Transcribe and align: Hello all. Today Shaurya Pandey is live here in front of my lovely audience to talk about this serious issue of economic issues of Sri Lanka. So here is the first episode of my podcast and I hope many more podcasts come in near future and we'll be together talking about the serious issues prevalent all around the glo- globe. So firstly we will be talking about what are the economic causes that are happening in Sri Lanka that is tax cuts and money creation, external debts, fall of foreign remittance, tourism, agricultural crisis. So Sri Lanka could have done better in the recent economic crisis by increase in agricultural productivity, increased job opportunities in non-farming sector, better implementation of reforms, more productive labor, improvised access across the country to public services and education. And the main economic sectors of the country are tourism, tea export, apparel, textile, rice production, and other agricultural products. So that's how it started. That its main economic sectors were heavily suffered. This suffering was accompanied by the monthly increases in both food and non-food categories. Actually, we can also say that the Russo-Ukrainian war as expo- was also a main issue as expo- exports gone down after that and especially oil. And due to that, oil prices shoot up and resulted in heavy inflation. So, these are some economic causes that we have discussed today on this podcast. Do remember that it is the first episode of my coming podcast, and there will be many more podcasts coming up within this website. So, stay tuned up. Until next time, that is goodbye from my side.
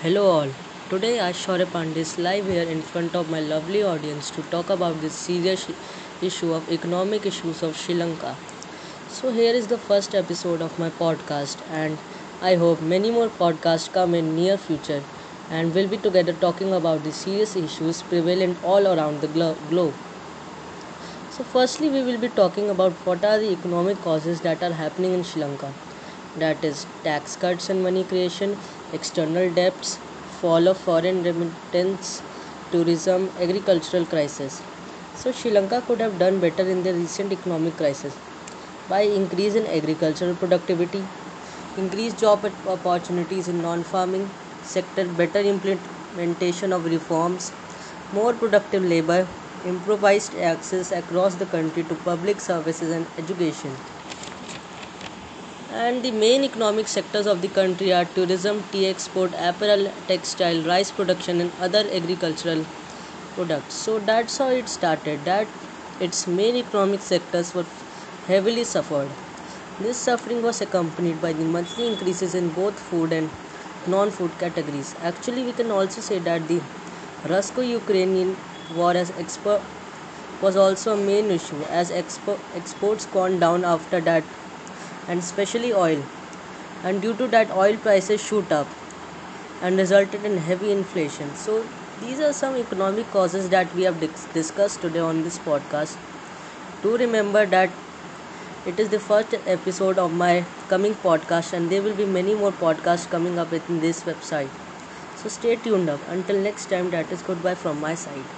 Hello 0.00 0.20
all. 0.30 0.52
Today 0.88 1.16
Shaurya 1.38 1.66
Pandey 1.72 1.98
is 1.98 2.16
live 2.16 2.46
here 2.46 2.62
in 2.74 2.80
front 2.82 3.14
of 3.14 3.28
my 3.28 3.40
lovely 3.40 3.82
audience 3.82 4.30
to 4.30 4.42
talk 4.54 4.70
about 4.70 5.00
this 5.02 5.14
serious 5.14 5.68
issue 6.22 6.52
of 6.54 6.70
economic 6.70 7.26
issues 7.26 7.62
of 7.62 7.76
Sri 7.76 7.94
Lanka. 7.94 8.38
So 9.06 9.30
here 9.30 9.52
is 9.54 9.66
the 9.66 9.78
first 9.78 10.14
episode 10.14 10.62
of 10.62 10.78
my 10.78 10.88
podcast 10.90 11.62
and 11.68 12.02
I 12.40 12.54
hope 12.56 12.80
many 12.80 13.10
more 13.10 13.28
podcasts 13.28 13.92
come 13.92 14.14
in 14.14 14.34
near 14.34 14.56
future 14.56 15.04
and 15.50 15.74
we'll 15.74 15.88
be 15.88 15.98
together 15.98 16.32
talking 16.32 16.72
about 16.72 17.02
the 17.04 17.12
serious 17.12 17.54
issues 17.56 18.02
prevalent 18.02 18.58
all 18.62 18.86
around 18.86 19.20
the 19.20 19.28
glo- 19.28 19.56
globe. 19.56 19.96
So 21.28 21.44
firstly 21.44 21.88
we 21.90 22.02
will 22.02 22.18
be 22.18 22.28
talking 22.28 22.68
about 22.70 23.04
what 23.06 23.24
are 23.24 23.38
the 23.38 23.50
economic 23.52 24.00
causes 24.00 24.40
that 24.42 24.62
are 24.62 24.72
happening 24.72 25.12
in 25.12 25.22
Sri 25.22 25.40
Lanka 25.42 25.74
that 26.36 26.64
is 26.64 26.86
tax 27.04 27.36
cuts 27.36 27.68
and 27.70 27.82
money 27.82 28.04
creation, 28.04 28.60
external 28.92 29.50
debts, 29.50 29.98
fall 30.40 30.68
of 30.68 30.78
foreign 30.78 31.22
remittance, 31.22 32.22
tourism, 32.70 33.30
agricultural 33.38 34.06
crisis. 34.06 34.62
So 35.14 35.32
Sri 35.32 35.50
Lanka 35.50 35.82
could 35.82 36.00
have 36.00 36.18
done 36.18 36.38
better 36.40 36.62
in 36.68 36.82
the 36.82 36.92
recent 36.92 37.32
economic 37.32 37.76
crisis 37.76 38.16
by 38.88 39.00
increase 39.02 39.54
in 39.54 39.66
agricultural 39.66 40.34
productivity, 40.34 41.04
increased 41.76 42.18
job 42.18 42.46
opportunities 42.66 43.48
in 43.48 43.60
non-farming 43.60 44.30
sector, 44.62 45.06
better 45.06 45.40
implementation 45.40 46.72
of 46.72 46.84
reforms, 46.84 47.52
more 48.12 48.32
productive 48.32 48.82
labor, 48.82 49.28
improvised 49.64 50.34
access 50.36 50.92
across 50.92 51.34
the 51.34 51.46
country 51.46 51.82
to 51.82 51.94
public 51.96 52.40
services 52.40 52.90
and 52.92 53.06
education. 53.18 53.76
And 55.70 56.02
the 56.04 56.10
main 56.10 56.44
economic 56.44 56.88
sectors 56.88 57.26
of 57.26 57.42
the 57.42 57.48
country 57.48 57.92
are 57.92 58.04
tourism, 58.06 58.64
tea 58.72 58.86
export, 58.86 59.34
apparel, 59.36 59.92
textile, 60.06 60.62
rice 60.64 60.90
production, 60.90 61.40
and 61.40 61.52
other 61.58 61.84
agricultural 61.92 62.64
products. 63.34 63.74
So 63.74 63.98
that's 63.98 64.38
how 64.38 64.48
it 64.50 64.68
started. 64.68 65.24
That 65.26 65.48
its 66.00 66.26
main 66.26 66.56
economic 66.56 67.02
sectors 67.02 67.54
were 67.54 67.66
heavily 68.26 68.64
suffered. 68.64 69.10
This 69.78 69.98
suffering 70.02 70.42
was 70.42 70.60
accompanied 70.60 71.20
by 71.20 71.32
the 71.34 71.44
monthly 71.44 71.86
increases 71.86 72.34
in 72.34 72.50
both 72.50 72.80
food 72.80 73.12
and 73.12 73.30
non-food 73.86 74.38
categories. 74.38 74.96
Actually, 75.00 75.44
we 75.44 75.52
can 75.52 75.70
also 75.70 76.00
say 76.00 76.18
that 76.18 76.48
the 76.48 76.62
Russo-Ukrainian 77.28 78.38
war 78.70 78.92
as 78.96 79.10
expo- 79.12 79.62
was 80.40 80.56
also 80.56 80.92
a 80.94 80.96
main 80.96 81.30
issue 81.30 81.62
as 81.64 81.90
expo- 81.90 82.40
exports 82.54 83.06
gone 83.06 83.38
down 83.38 83.64
after 83.64 84.00
that 84.00 84.24
and 85.08 85.20
especially 85.20 85.72
oil. 85.72 86.04
And 86.82 87.02
due 87.02 87.14
to 87.14 87.28
that, 87.28 87.50
oil 87.50 87.76
prices 87.78 88.20
shoot 88.20 88.52
up 88.52 88.68
and 89.60 89.76
resulted 89.78 90.24
in 90.24 90.36
heavy 90.38 90.70
inflation. 90.70 91.34
So, 91.34 91.64
these 92.00 92.20
are 92.20 92.32
some 92.32 92.56
economic 92.56 93.10
causes 93.10 93.48
that 93.50 93.74
we 93.74 93.82
have 93.82 93.98
discussed 94.32 94.80
today 94.82 95.00
on 95.00 95.22
this 95.22 95.38
podcast. 95.38 95.96
Do 96.82 96.96
remember 96.96 97.46
that 97.46 97.70
it 98.64 98.78
is 98.80 98.88
the 98.90 99.00
first 99.00 99.34
episode 99.46 99.98
of 99.98 100.12
my 100.12 100.46
coming 100.68 100.94
podcast, 100.94 101.52
and 101.52 101.70
there 101.72 101.82
will 101.82 101.94
be 101.94 102.04
many 102.06 102.34
more 102.34 102.52
podcasts 102.52 103.08
coming 103.08 103.38
up 103.38 103.50
within 103.50 103.80
this 103.80 104.04
website. 104.04 104.50
So, 105.14 105.28
stay 105.28 105.56
tuned 105.56 105.90
up. 105.90 106.00
Until 106.06 106.40
next 106.40 106.66
time, 106.66 106.90
that 106.90 107.12
is 107.12 107.22
goodbye 107.22 107.56
from 107.56 107.80
my 107.80 107.94
side. 107.94 108.34